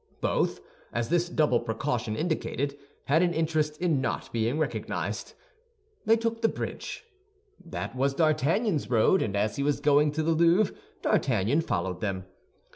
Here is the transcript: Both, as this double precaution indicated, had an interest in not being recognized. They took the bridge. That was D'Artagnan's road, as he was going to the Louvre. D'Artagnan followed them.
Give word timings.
Both, 0.19 0.61
as 0.91 1.09
this 1.09 1.29
double 1.29 1.59
precaution 1.59 2.15
indicated, 2.15 2.75
had 3.03 3.21
an 3.21 3.35
interest 3.35 3.79
in 3.79 4.01
not 4.01 4.33
being 4.33 4.57
recognized. 4.57 5.35
They 6.07 6.17
took 6.17 6.41
the 6.41 6.49
bridge. 6.49 7.03
That 7.63 7.95
was 7.95 8.15
D'Artagnan's 8.15 8.89
road, 8.89 9.21
as 9.35 9.57
he 9.57 9.61
was 9.61 9.79
going 9.79 10.11
to 10.13 10.23
the 10.23 10.31
Louvre. 10.31 10.75
D'Artagnan 11.03 11.61
followed 11.61 12.01
them. 12.01 12.25